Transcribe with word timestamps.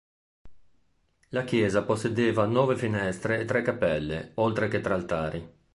La 1.29 1.43
chiesa 1.43 1.83
possedeva 1.83 2.45
nove 2.47 2.75
finestre 2.75 3.39
e 3.39 3.45
tre 3.45 3.61
cappelle, 3.61 4.31
oltre 4.37 4.67
che 4.67 4.81
tre 4.81 4.93
altari. 4.95 5.53